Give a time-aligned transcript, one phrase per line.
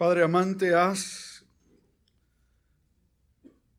[0.00, 1.44] Padre amante, haz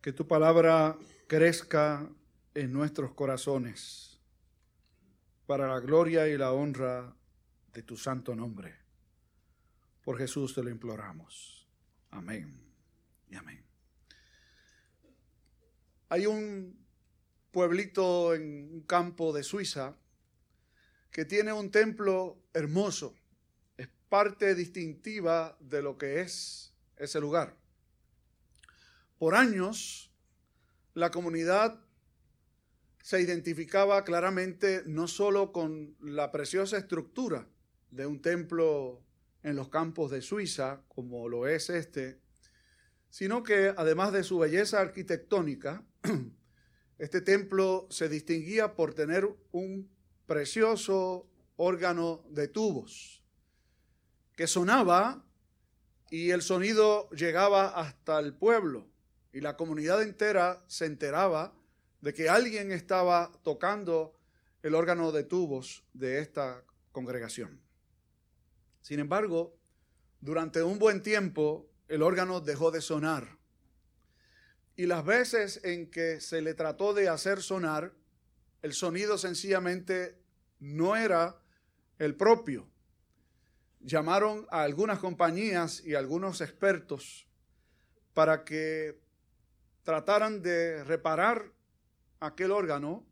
[0.04, 2.08] que tu palabra crezca
[2.54, 4.20] en nuestros corazones
[5.47, 7.15] para la gloria y la honra
[7.73, 8.76] de tu santo nombre.
[10.04, 11.68] Por Jesús te lo imploramos.
[12.12, 12.72] Amén
[13.28, 13.65] y amén.
[16.09, 16.85] Hay un
[17.49, 19.98] pueblito en un campo de Suiza
[21.09, 23.16] que tiene un templo hermoso
[24.12, 27.55] parte distintiva de lo que es ese lugar.
[29.17, 30.11] Por años,
[30.93, 31.79] la comunidad
[33.02, 37.47] se identificaba claramente no solo con la preciosa estructura
[37.89, 39.02] de un templo
[39.43, 42.19] en los campos de Suiza, como lo es este,
[43.09, 45.85] sino que además de su belleza arquitectónica,
[46.97, 49.89] este templo se distinguía por tener un
[50.25, 53.20] precioso órgano de tubos
[54.41, 55.23] que sonaba
[56.09, 58.88] y el sonido llegaba hasta el pueblo
[59.31, 61.53] y la comunidad entera se enteraba
[62.02, 64.17] de que alguien estaba tocando
[64.64, 67.61] el órgano de tubos de esta congregación.
[68.81, 69.56] Sin embargo,
[70.22, 73.38] durante un buen tiempo el órgano dejó de sonar.
[74.76, 77.94] Y las veces en que se le trató de hacer sonar,
[78.64, 80.20] el sonido sencillamente
[80.58, 81.39] no era
[82.00, 82.70] el propio
[83.83, 87.27] llamaron a algunas compañías y algunos expertos
[88.13, 88.99] para que
[89.83, 91.51] trataran de reparar
[92.19, 93.05] aquel órgano.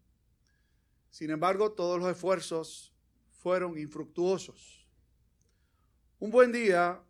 [1.09, 2.93] Sin embargo, todos los esfuerzos
[3.31, 4.87] fueron infructuosos.
[6.19, 7.01] Un buen día,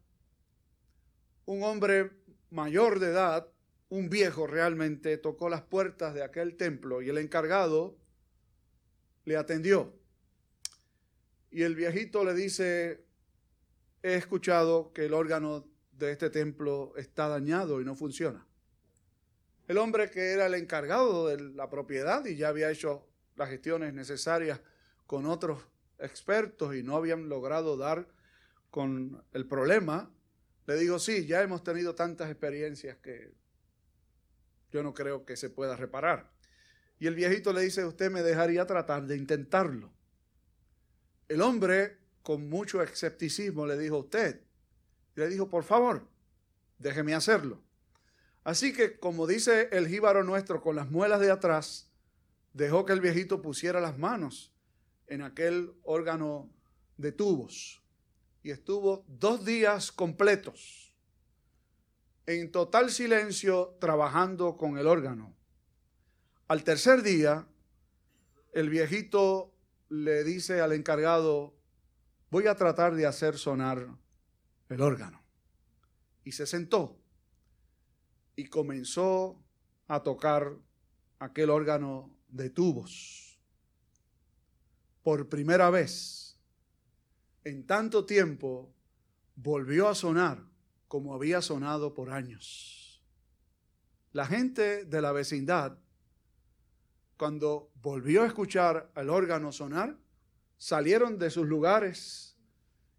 [1.46, 2.12] un hombre
[2.52, 3.52] mayor de edad,
[3.90, 7.98] un viejo realmente, tocó las puertas de aquel templo y el encargado
[9.26, 9.94] le atendió.
[11.52, 13.04] Y el viejito le dice,
[14.04, 18.46] he escuchado que el órgano de este templo está dañado y no funciona.
[19.68, 23.94] El hombre que era el encargado de la propiedad y ya había hecho las gestiones
[23.94, 24.62] necesarias
[25.06, 25.64] con otros
[26.00, 28.08] expertos y no habían logrado dar
[28.72, 30.12] con el problema,
[30.68, 33.34] le digo, sí, ya hemos tenido tantas experiencias que
[34.72, 36.32] yo no creo que se pueda reparar.
[37.00, 39.92] Y el viejito le dice, usted me dejaría tratar de intentarlo.
[41.28, 41.98] El hombre
[42.30, 44.44] con mucho escepticismo le dijo usted.
[45.16, 46.08] le dijo, por favor,
[46.78, 47.60] déjeme hacerlo.
[48.44, 51.90] Así que, como dice el jíbaro nuestro, con las muelas de atrás,
[52.54, 54.54] dejó que el viejito pusiera las manos
[55.08, 56.48] en aquel órgano
[56.98, 57.82] de tubos.
[58.44, 60.94] Y estuvo dos días completos
[62.28, 65.36] en total silencio trabajando con el órgano.
[66.48, 67.48] Al tercer día,
[68.54, 69.52] el viejito
[69.90, 71.59] le dice al encargado,
[72.30, 73.88] voy a tratar de hacer sonar
[74.70, 75.22] el órgano.
[76.24, 77.00] Y se sentó
[78.36, 79.44] y comenzó
[79.88, 80.56] a tocar
[81.20, 83.40] aquel órgano de tubos.
[85.04, 86.38] Por primera vez
[87.44, 88.74] en tanto tiempo
[89.36, 90.46] volvió a sonar
[90.88, 93.02] como había sonado por años.
[94.12, 95.78] La gente de la vecindad,
[97.18, 99.98] cuando volvió a escuchar el órgano sonar,
[100.60, 102.38] salieron de sus lugares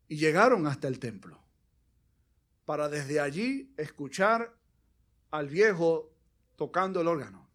[0.08, 1.40] y llegaron hasta el templo
[2.64, 4.56] para desde allí escuchar
[5.30, 6.12] al viejo
[6.56, 7.48] tocando el órgano.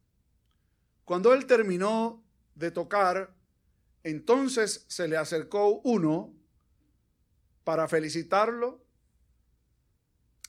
[1.03, 2.23] Cuando él terminó
[2.53, 3.35] de tocar,
[4.03, 6.33] entonces se le acercó uno
[7.63, 8.85] para felicitarlo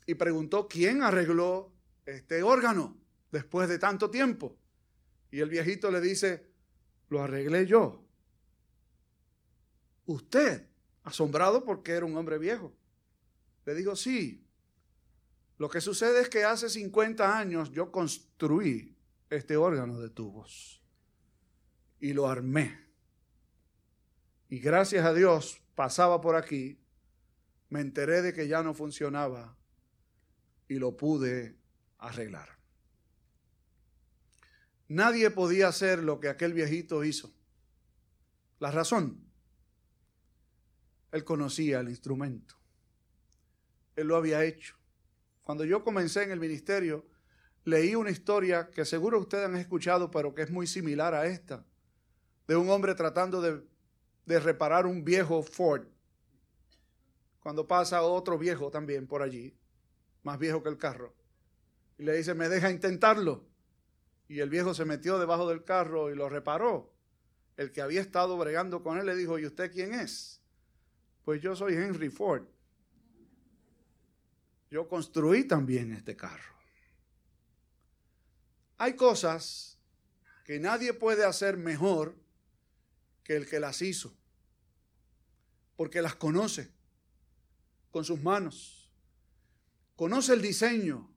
[0.04, 1.72] y preguntó quién arregló
[2.04, 2.96] este órgano
[3.32, 4.56] después de tanto tiempo.
[5.30, 6.46] Y el viejito le dice,
[7.08, 8.05] lo arreglé yo.
[10.06, 10.66] Usted,
[11.02, 12.72] asombrado porque era un hombre viejo.
[13.64, 14.44] Le digo, sí.
[15.58, 18.96] Lo que sucede es que hace 50 años yo construí
[19.30, 20.82] este órgano de tubos
[21.98, 22.86] y lo armé.
[24.48, 26.78] Y gracias a Dios pasaba por aquí,
[27.68, 29.56] me enteré de que ya no funcionaba
[30.68, 31.56] y lo pude
[31.98, 32.56] arreglar.
[34.88, 37.32] Nadie podía hacer lo que aquel viejito hizo.
[38.60, 39.25] La razón,
[41.16, 42.54] él conocía el instrumento.
[43.96, 44.76] Él lo había hecho.
[45.42, 47.06] Cuando yo comencé en el ministerio,
[47.64, 51.64] leí una historia que seguro ustedes han escuchado, pero que es muy similar a esta,
[52.46, 53.62] de un hombre tratando de,
[54.40, 55.86] reparar un viejo Ford.
[57.40, 59.56] Cuando pasa otro viejo también por allí,
[60.22, 61.14] más viejo que el carro,
[61.98, 63.46] y le dice, me deja intentarlo.
[64.28, 66.92] Y el viejo se metió debajo del carro y lo reparó.
[67.56, 70.42] El que había estado bregando con él le dijo, ¿y usted quién es?
[71.26, 72.44] Pues yo soy Henry Ford.
[74.70, 76.54] yo construí también este carro.
[78.78, 79.80] Hay cosas
[80.44, 82.14] que nadie puede hacer mejor
[83.24, 84.16] que el que las hizo,
[85.74, 86.72] porque las conoce
[87.90, 88.92] con sus manos,
[89.96, 91.12] conoce el diseño,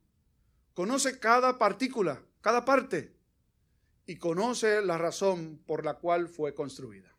[0.73, 3.15] conoce cada partícula, cada parte,
[4.07, 7.18] y conoce la razón por la cual fue construida.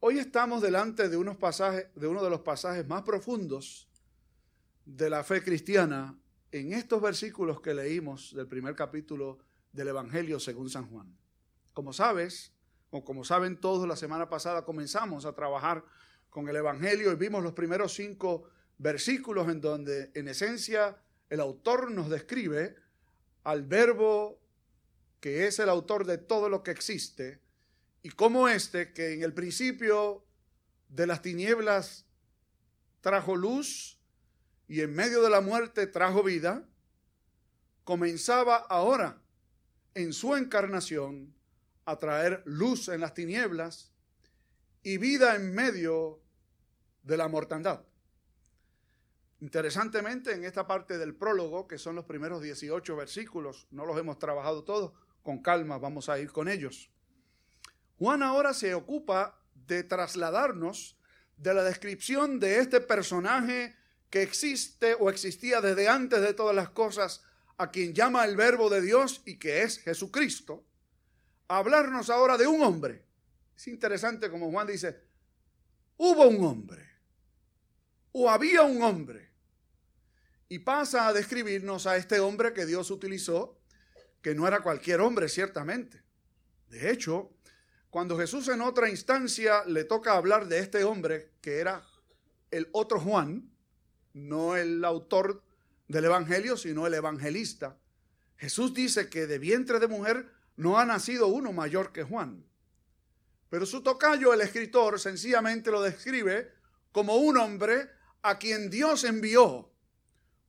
[0.00, 3.88] Hoy estamos delante de, unos pasajes, de uno de los pasajes más profundos
[4.84, 6.16] de la fe cristiana
[6.52, 9.38] en estos versículos que leímos del primer capítulo
[9.72, 11.12] del Evangelio según San Juan.
[11.74, 12.52] Como sabes,
[12.90, 15.84] o como saben todos, la semana pasada comenzamos a trabajar
[16.30, 18.44] con el Evangelio y vimos los primeros cinco
[18.78, 20.96] versículos en donde en esencia
[21.28, 22.76] el autor nos describe
[23.42, 24.38] al verbo
[25.18, 27.40] que es el autor de todo lo que existe
[28.08, 30.24] y cómo este, que en el principio
[30.88, 32.06] de las tinieblas
[33.02, 34.00] trajo luz,
[34.66, 36.66] y en medio de la muerte trajo vida,
[37.84, 39.20] comenzaba ahora
[39.92, 41.34] en su encarnación
[41.84, 43.92] a traer luz en las tinieblas
[44.82, 46.22] y vida en medio
[47.02, 47.84] de la mortandad.
[49.40, 54.18] Interesantemente, en esta parte del prólogo, que son los primeros 18 versículos, no los hemos
[54.18, 56.90] trabajado todos, con calma vamos a ir con ellos.
[57.98, 60.96] Juan ahora se ocupa de trasladarnos
[61.36, 63.76] de la descripción de este personaje
[64.10, 67.22] que existe o existía desde antes de todas las cosas,
[67.56, 70.64] a quien llama el verbo de Dios y que es Jesucristo,
[71.48, 73.04] hablarnos ahora de un hombre.
[73.56, 75.00] Es interesante como Juan dice,
[75.96, 76.88] hubo un hombre,
[78.12, 79.28] o había un hombre,
[80.48, 83.60] y pasa a describirnos a este hombre que Dios utilizó,
[84.22, 86.02] que no era cualquier hombre, ciertamente.
[86.68, 87.32] De hecho,
[87.90, 91.84] cuando Jesús en otra instancia le toca hablar de este hombre, que era
[92.50, 93.50] el otro Juan,
[94.12, 95.42] no el autor
[95.86, 97.78] del Evangelio, sino el evangelista.
[98.36, 102.44] Jesús dice que de vientre de mujer no ha nacido uno mayor que Juan.
[103.48, 106.52] Pero su tocayo, el escritor, sencillamente lo describe
[106.92, 107.88] como un hombre
[108.22, 109.70] a quien Dios envió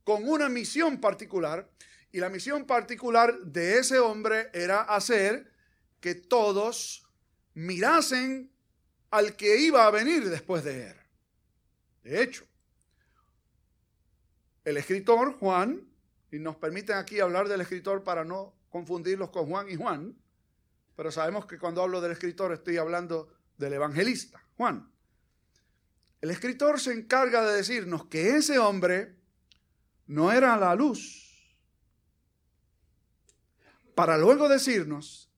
[0.04, 1.70] con una misión particular.
[2.12, 5.52] Y la misión particular de ese hombre era hacer
[6.00, 7.09] que todos
[7.54, 8.50] mirasen
[9.10, 10.96] al que iba a venir después de él.
[12.02, 12.46] De hecho,
[14.64, 15.88] el escritor Juan,
[16.30, 20.16] y nos permiten aquí hablar del escritor para no confundirlos con Juan y Juan,
[20.94, 24.90] pero sabemos que cuando hablo del escritor estoy hablando del evangelista, Juan.
[26.20, 29.16] El escritor se encarga de decirnos que ese hombre
[30.06, 31.56] no era la luz,
[33.94, 35.29] para luego decirnos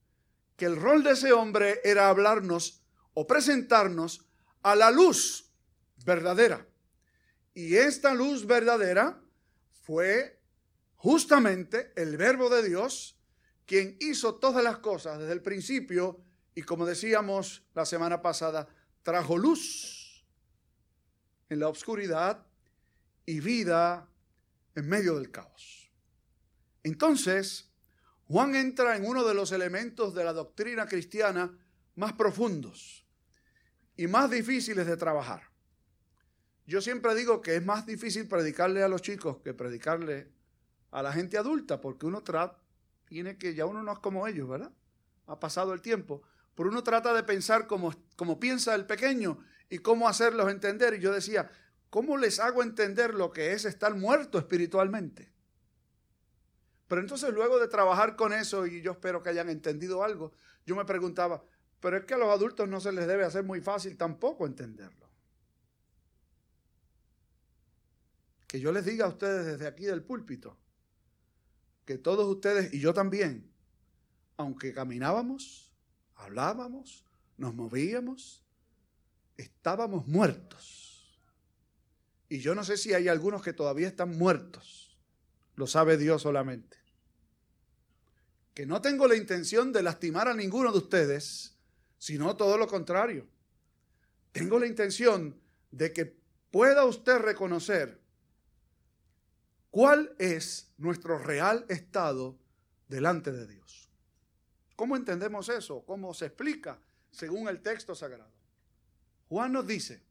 [0.63, 4.25] que el rol de ese hombre era hablarnos o presentarnos
[4.63, 5.51] a la luz
[6.05, 6.65] verdadera.
[7.53, 9.21] Y esta luz verdadera
[9.83, 10.41] fue
[10.95, 13.19] justamente el verbo de Dios
[13.67, 16.23] quien hizo todas las cosas desde el principio
[16.55, 18.69] y como decíamos la semana pasada,
[19.03, 20.25] trajo luz
[21.49, 22.47] en la oscuridad
[23.27, 24.09] y vida
[24.77, 25.91] en medio del caos.
[26.85, 27.72] Entonces,
[28.33, 31.55] Juan entra en uno de los elementos de la doctrina cristiana
[31.97, 33.07] más profundos
[33.95, 35.51] y más difíciles de trabajar.
[36.65, 40.33] Yo siempre digo que es más difícil predicarle a los chicos que predicarle
[40.93, 42.59] a la gente adulta, porque uno trata,
[43.05, 44.73] tiene que, ya uno no es como ellos, ¿verdad?
[45.27, 46.23] Ha pasado el tiempo,
[46.55, 50.95] pero uno trata de pensar como, como piensa el pequeño y cómo hacerlos entender.
[50.95, 51.51] Y yo decía,
[51.91, 55.32] ¿cómo les hago entender lo que es estar muerto espiritualmente?
[56.93, 60.35] Pero entonces luego de trabajar con eso, y yo espero que hayan entendido algo,
[60.67, 61.43] yo me preguntaba,
[61.81, 65.03] pero es que a los adultos no se les debe hacer muy fácil tampoco entenderlo.
[68.47, 70.59] que yo les diga a ustedes desde aquí del púlpito,
[71.87, 73.51] que todos ustedes y yo también,
[74.37, 75.73] aunque caminábamos,
[76.17, 77.07] hablábamos,
[77.39, 78.45] nos movíamos,
[79.39, 81.19] estábamos muertos.
[82.29, 84.99] Y yo no sé si hay algunos que todavía están muertos,
[85.55, 86.82] lo sabe Dios solamente.
[88.55, 91.55] Que no tengo la intención de lastimar a ninguno de ustedes,
[91.99, 93.27] sino todo lo contrario.
[94.33, 95.41] Tengo la intención
[95.71, 96.17] de que
[96.51, 98.03] pueda usted reconocer
[99.73, 102.39] ¿Cuál es nuestro real estado
[102.89, 103.89] delante de Dios?
[104.77, 105.83] ¿Cómo entendemos eso?
[105.87, 106.79] ¿Cómo se explica
[107.11, 108.31] según el texto sagrado?
[109.31, 110.03] Juan nos dice,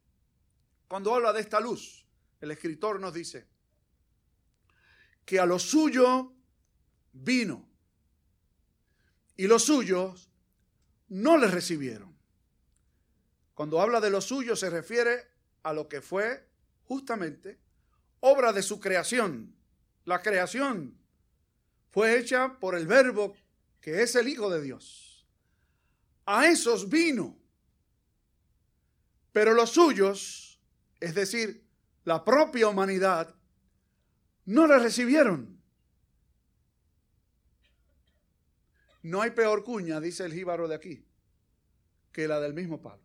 [0.88, 2.04] cuando habla de esta luz,
[2.40, 3.46] el escritor nos dice,
[5.24, 6.32] que a lo suyo
[7.12, 7.64] vino
[9.36, 10.30] y los suyos
[11.08, 12.16] no le recibieron.
[13.54, 15.28] Cuando habla de lo suyo se refiere
[15.62, 16.48] a lo que fue
[16.84, 17.58] justamente
[18.20, 19.54] obra de su creación.
[20.04, 20.96] La creación
[21.90, 23.34] fue hecha por el verbo
[23.80, 25.26] que es el Hijo de Dios.
[26.24, 27.36] A esos vino.
[29.32, 30.60] Pero los suyos,
[31.00, 31.66] es decir,
[32.04, 33.34] la propia humanidad,
[34.44, 35.51] no le recibieron.
[39.02, 41.04] No hay peor cuña, dice el jíbaro de aquí,
[42.12, 43.02] que la del mismo palo.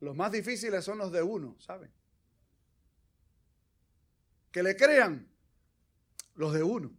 [0.00, 1.92] Los más difíciles son los de uno, ¿saben?
[4.50, 5.28] Que le crean
[6.34, 6.90] los de uno.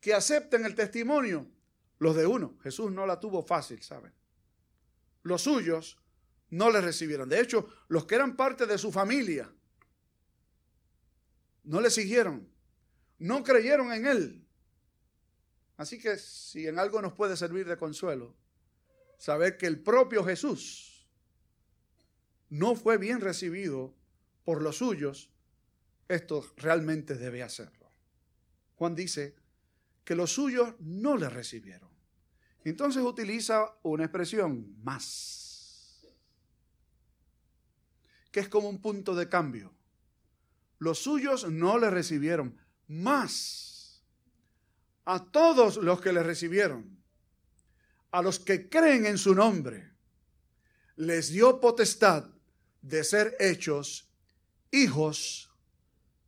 [0.00, 1.46] Que acepten el testimonio
[1.98, 2.58] los de uno.
[2.62, 4.12] Jesús no la tuvo fácil, ¿saben?
[5.22, 5.96] Los suyos
[6.50, 7.28] no le recibieron.
[7.28, 9.50] De hecho, los que eran parte de su familia
[11.62, 12.53] no le siguieron.
[13.18, 14.46] No creyeron en él.
[15.76, 18.34] Así que si en algo nos puede servir de consuelo,
[19.18, 21.08] saber que el propio Jesús
[22.48, 23.94] no fue bien recibido
[24.44, 25.30] por los suyos,
[26.08, 27.90] esto realmente debe hacerlo.
[28.76, 29.34] Juan dice
[30.04, 31.90] que los suyos no le recibieron.
[32.64, 36.06] Entonces utiliza una expresión más,
[38.30, 39.74] que es como un punto de cambio.
[40.78, 44.02] Los suyos no le recibieron, más
[45.04, 47.02] a todos los que le recibieron,
[48.10, 49.92] a los que creen en su nombre,
[50.96, 52.26] les dio potestad
[52.80, 54.08] de ser hechos
[54.70, 55.50] hijos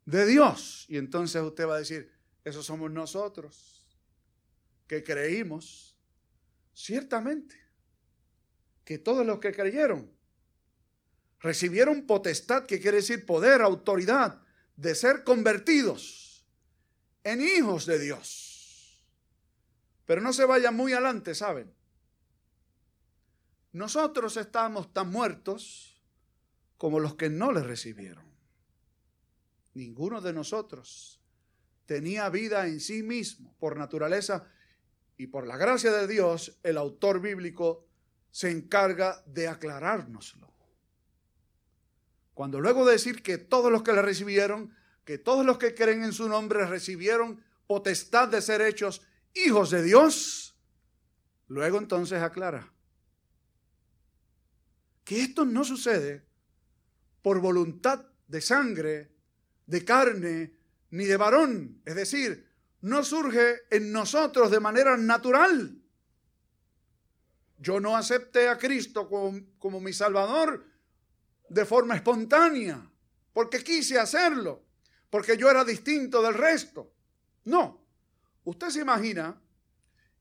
[0.05, 0.87] de Dios.
[0.89, 2.13] Y entonces usted va a decir,
[2.45, 3.85] esos somos nosotros,
[4.87, 5.97] que creímos
[6.77, 7.57] Ciertamente
[8.85, 10.13] que todos los que creyeron
[11.41, 14.43] recibieron potestad, que quiere decir poder, autoridad,
[14.77, 16.26] de ser convertidos
[17.27, 19.03] en hijos de Dios.
[20.05, 21.75] Pero no se vayan muy adelante, ¿saben?
[23.73, 26.01] Nosotros estamos tan muertos
[26.79, 28.25] como los que no le recibieron.
[29.75, 31.21] Ninguno de nosotros
[31.85, 33.57] tenía vida en sí mismo.
[33.59, 34.47] Por naturaleza
[35.17, 37.89] y por la gracia de Dios, el autor bíblico
[38.31, 40.55] se encarga de aclarárnoslo.
[42.35, 44.77] Cuando luego de decir que todos los que le recibieron,
[45.07, 49.01] que todos los que creen en su nombre recibieron potestad de ser hechos
[49.33, 50.55] hijos de Dios,
[51.49, 52.71] luego entonces aclara
[55.07, 56.27] que esto no sucede
[57.23, 59.13] por voluntad de sangre,
[59.65, 60.53] de carne,
[60.91, 65.81] ni de varón, es decir, no surge en nosotros de manera natural.
[67.59, 70.67] Yo no acepté a Cristo como, mi Salvador
[71.49, 72.91] de forma espontánea,
[73.33, 74.66] porque quise hacerlo,
[75.11, 76.93] porque yo era distinto del resto.
[77.45, 77.81] No,
[78.45, 79.41] usted se imagina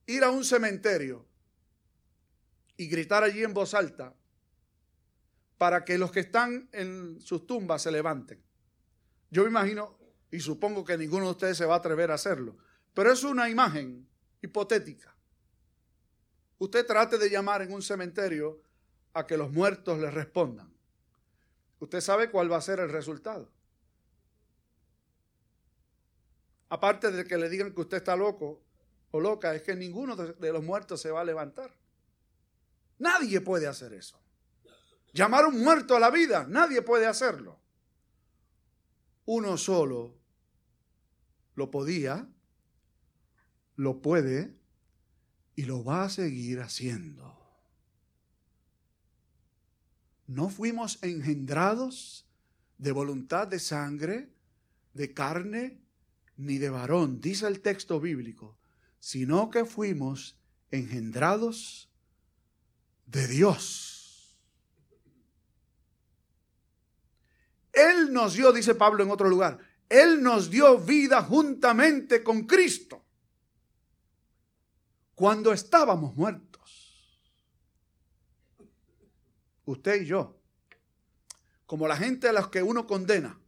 [0.05, 1.25] ir a un cementerio
[2.77, 4.13] y gritar allí en voz alta
[5.57, 8.43] para que los que están en sus tumbas se levanten.
[9.29, 9.97] Yo me imagino
[10.31, 12.57] y supongo que ninguno de ustedes se va a atrever a hacerlo,
[12.93, 14.07] pero es una imagen
[14.41, 15.15] hipotética.
[16.57, 18.61] Usted trate de llamar en un cementerio
[19.13, 20.73] a que los muertos le respondan.
[21.79, 23.51] Usted sabe cuál va a ser el resultado.
[26.69, 28.61] Aparte de que le digan que usted está loco
[29.11, 31.71] o loca, es que ninguno de los muertos se va a levantar.
[32.99, 34.19] Nadie puede hacer eso.
[35.13, 37.59] Llamar a un muerto a la vida, nadie puede hacerlo
[39.25, 40.15] uno solo
[41.55, 42.29] lo podía,
[43.75, 44.55] lo puede
[45.55, 47.33] y lo va a seguir haciendo.
[50.27, 52.27] No fuimos engendrados
[52.77, 54.33] de voluntad de sangre,
[54.93, 55.81] de carne,
[56.37, 58.57] ni de varón, dice el texto bíblico,
[58.99, 60.37] sino que fuimos
[60.71, 61.89] engendrados
[63.05, 64.37] de Dios.
[67.71, 73.03] Él nos dio, dice Pablo en otro lugar, Él nos dio vida juntamente con Cristo
[75.13, 77.21] cuando estábamos muertos.
[79.65, 80.37] Usted y yo,
[81.65, 83.39] como la gente a los que uno condena.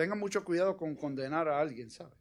[0.00, 2.16] Tengan mucho cuidado con condenar a alguien, ¿sabe?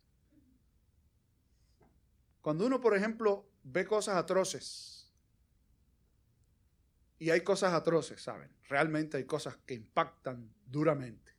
[2.42, 5.10] Cuando uno, por ejemplo, ve cosas atroces,
[7.20, 8.54] y hay cosas atroces, ¿saben?
[8.68, 11.32] Realmente hay cosas que impactan duramente.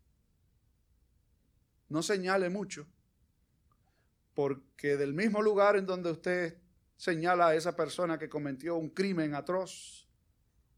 [1.90, 2.87] No señale mucho,
[4.32, 6.56] porque del mismo lugar en donde usted
[6.97, 10.09] señala a esa persona que cometió un crimen atroz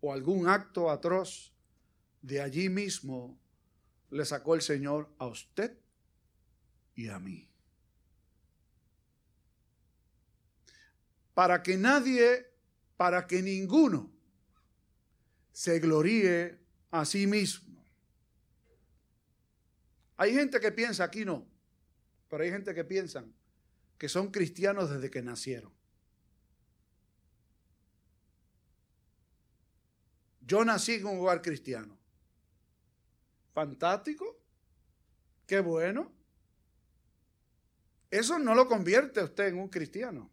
[0.00, 1.54] o algún acto atroz,
[2.20, 3.38] de allí mismo
[4.12, 5.74] le sacó el Señor a usted
[6.94, 7.48] y a mí.
[11.32, 12.46] Para que nadie,
[12.98, 14.10] para que ninguno
[15.50, 16.58] se gloríe
[16.90, 17.82] a sí mismo.
[20.18, 21.46] Hay gente que piensa, aquí no,
[22.28, 23.24] pero hay gente que piensa
[23.96, 25.72] que son cristianos desde que nacieron.
[30.42, 32.01] Yo nací en un hogar cristiano.
[33.52, 34.36] Fantástico.
[35.46, 36.10] Qué bueno.
[38.10, 40.30] Eso no lo convierte a usted en un cristiano.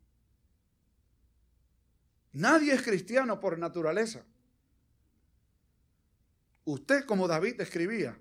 [2.34, 4.24] Nadie es cristiano por naturaleza.
[6.66, 8.20] Usted, como David escribía,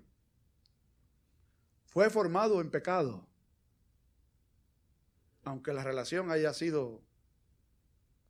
[1.85, 3.27] fue formado en pecado,
[5.43, 7.01] aunque la relación haya sido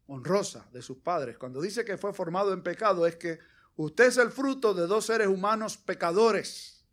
[0.08, 1.38] honrosa de sus padres.
[1.38, 3.40] Cuando dice que fue formado en pecado es que
[3.84, 6.86] usted es el fruto de dos seres humanos pecadores.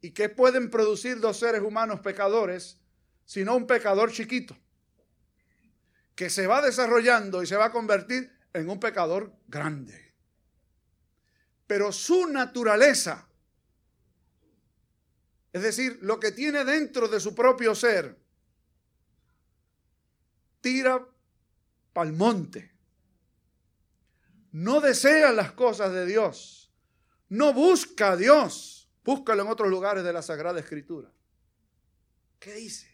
[0.00, 2.80] ¿Y qué pueden producir dos seres humanos pecadores
[3.24, 4.56] sino un pecador chiquito?
[6.14, 10.14] Que se va desarrollando y se va a convertir en un pecador grande.
[11.66, 13.28] Pero su naturaleza,
[15.52, 18.18] es decir, lo que tiene dentro de su propio ser,
[20.62, 21.06] tira
[21.94, 22.77] al monte.
[24.52, 26.70] No desea las cosas de Dios.
[27.28, 28.88] No busca a Dios.
[29.04, 31.10] Búscalo en otros lugares de la Sagrada Escritura.
[32.38, 32.88] ¿Qué dice?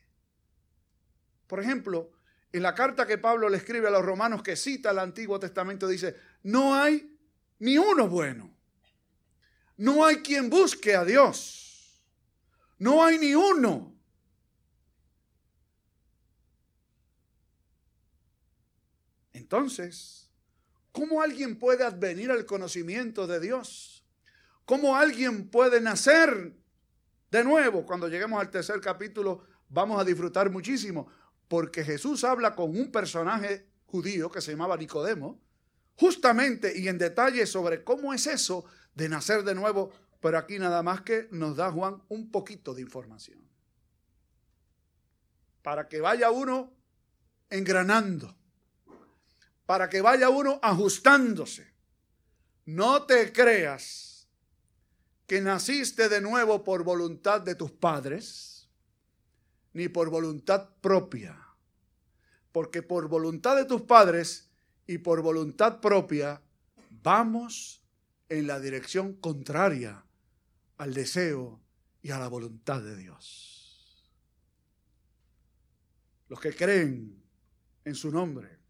[1.46, 2.12] Por ejemplo,
[2.52, 5.86] en la carta que Pablo le escribe a los romanos que cita el Antiguo Testamento
[5.88, 7.18] dice, no hay
[7.58, 8.54] ni uno bueno.
[9.76, 12.00] No hay quien busque a Dios.
[12.78, 13.92] No hay ni uno.
[19.32, 20.23] Entonces,
[20.94, 24.06] ¿cómo alguien puede advenir al conocimiento de Dios?
[24.64, 26.54] ¿Cómo alguien puede nacer
[27.32, 27.84] de nuevo?
[27.84, 31.08] Cuando lleguemos al tercer capítulo vamos a disfrutar muchísimo,
[31.48, 35.42] porque Jesús habla con un personaje judío que se llamaba Nicodemo,
[35.96, 40.84] justamente y en detalle sobre cómo es eso de nacer de nuevo, pero aquí nada
[40.84, 43.40] más que nos da Juan un poquito de información.
[45.60, 46.72] Para que vaya uno
[47.50, 48.36] engranando
[49.66, 51.72] para que vaya uno ajustándose.
[52.66, 54.28] No te creas
[55.26, 58.68] que naciste de nuevo por voluntad de tus padres,
[59.72, 61.38] ni por voluntad propia.
[62.52, 64.50] Porque por voluntad de tus padres
[64.86, 66.42] y por voluntad propia
[67.02, 67.82] vamos
[68.28, 70.04] en la dirección contraria
[70.76, 71.60] al deseo
[72.02, 74.12] y a la voluntad de Dios.
[76.28, 77.22] Los que creen
[77.84, 78.63] en su nombre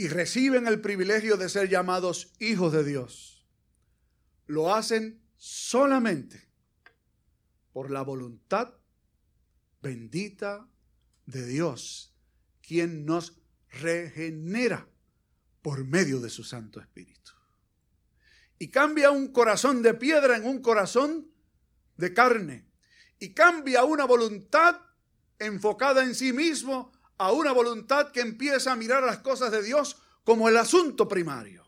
[0.00, 3.46] y reciben el privilegio de ser llamados hijos de Dios,
[4.46, 6.48] lo hacen solamente
[7.74, 8.72] por la voluntad
[9.82, 10.66] bendita
[11.26, 12.14] de Dios,
[12.62, 14.88] quien nos regenera
[15.60, 17.32] por medio de su Santo Espíritu.
[18.58, 21.30] Y cambia un corazón de piedra en un corazón
[21.98, 22.70] de carne.
[23.18, 24.80] Y cambia una voluntad
[25.38, 30.00] enfocada en sí mismo a una voluntad que empieza a mirar las cosas de Dios
[30.24, 31.66] como el asunto primario.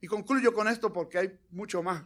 [0.00, 2.02] Y concluyo con esto porque hay mucho más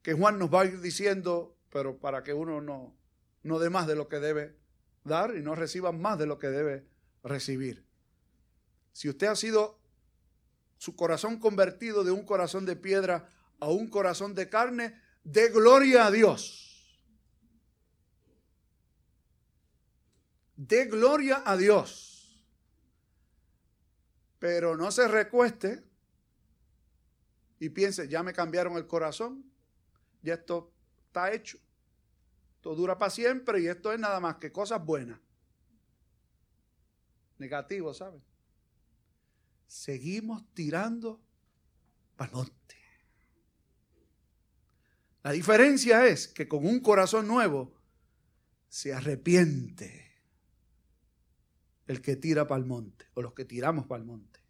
[0.00, 2.96] que Juan nos va a ir diciendo, pero para que uno no,
[3.42, 4.56] no dé más de lo que debe
[5.04, 6.86] dar y no reciba más de lo que debe
[7.22, 7.84] recibir.
[8.92, 9.78] Si usted ha sido
[10.78, 13.28] su corazón convertido de un corazón de piedra
[13.60, 16.65] a un corazón de carne, de gloria a Dios.
[20.56, 22.42] De gloria a Dios.
[24.38, 25.84] Pero no se recueste
[27.58, 29.50] y piense, ya me cambiaron el corazón,
[30.22, 30.72] ya esto
[31.06, 31.58] está hecho.
[32.56, 35.20] Esto dura para siempre y esto es nada más que cosas buenas.
[37.38, 38.22] Negativo, ¿saben?
[39.66, 41.20] Seguimos tirando
[42.16, 42.76] para el.
[45.22, 47.74] La diferencia es que con un corazón nuevo
[48.68, 50.05] se arrepiente
[51.86, 54.40] el que tira para el monte o los que tiramos para el monte.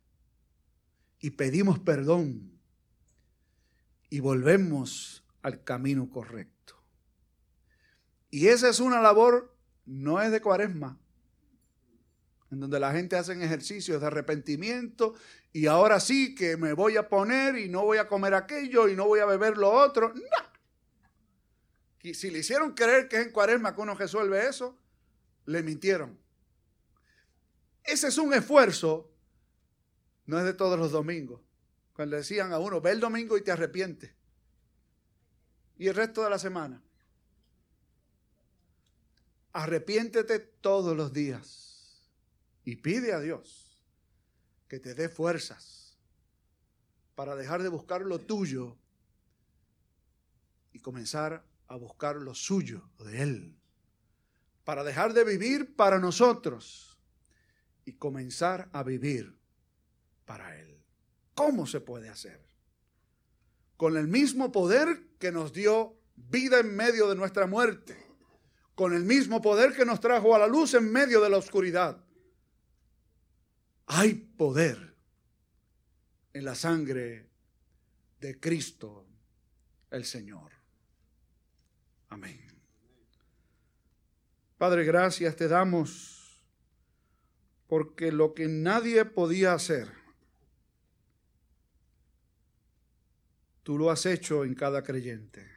[1.21, 2.59] Y pedimos perdón
[4.11, 6.75] y volvemos al camino correcto.
[8.31, 10.99] Y esa es una labor, no es de cuaresma,
[12.51, 15.15] en donde la gente hace ejercicios de arrepentimiento
[15.53, 18.95] y ahora sí que me voy a poner y no voy a comer aquello y
[18.95, 20.13] no voy a beber lo otro.
[20.15, 20.47] No.
[22.03, 24.79] Y si le hicieron creer que es en cuaresma que uno resuelve eso,
[25.47, 26.19] le mintieron.
[27.87, 29.13] Ese es un esfuerzo,
[30.27, 31.41] no es de todos los domingos.
[31.93, 34.13] Cuando decían a uno, ve el domingo y te arrepientes.
[35.79, 36.83] Y el resto de la semana.
[39.53, 42.11] Arrepiéntete todos los días
[42.65, 43.81] y pide a Dios
[44.69, 45.97] que te dé fuerzas
[47.15, 48.77] para dejar de buscar lo tuyo
[50.73, 53.57] y comenzar a buscar lo suyo, de Él.
[54.65, 56.96] Para dejar de vivir para nosotros
[57.87, 59.39] y comenzar a vivir
[60.27, 60.83] para Él.
[61.35, 62.45] ¿Cómo se puede hacer?
[63.79, 67.97] Con el mismo poder que nos dio vida en medio de nuestra muerte,
[68.75, 72.05] con el mismo poder que nos trajo a la luz en medio de la oscuridad.
[73.87, 74.97] Hay poder
[76.33, 77.31] en la sangre
[78.21, 79.07] de Cristo
[79.91, 80.51] el Señor.
[82.09, 82.41] Amén.
[84.59, 86.16] Padre, gracias te damos
[87.67, 89.93] porque lo que nadie podía hacer,
[93.63, 95.51] tú lo has hecho en cada creyente.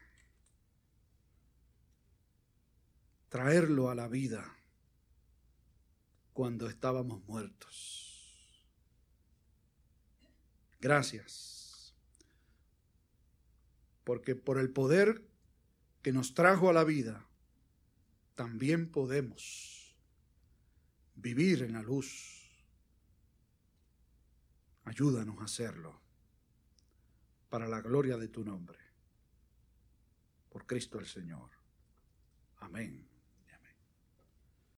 [3.30, 4.56] Traerlo a la vida
[6.34, 8.10] cuando estábamos muertos.
[10.80, 11.94] Gracias.
[14.04, 15.22] Porque por el poder
[16.02, 17.28] que nos trajo a la vida,
[18.34, 19.79] también podemos
[21.22, 22.50] vivir en la luz.
[24.86, 26.00] Ayúdanos a hacerlo
[27.50, 28.80] para la gloria de tu nombre.
[30.50, 31.50] Por Cristo el Señor.
[32.58, 33.09] Amén.